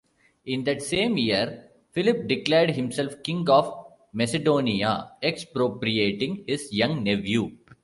In 0.47 0.63
that 0.63 0.81
same 0.81 1.15
year 1.19 1.69
Philip 1.91 2.27
declared 2.27 2.71
himself 2.71 3.21
king 3.21 3.47
of 3.47 3.71
Macedonia, 4.13 5.11
expropriating 5.21 6.43
his 6.47 6.73
young 6.73 7.03
nephew. 7.03 7.51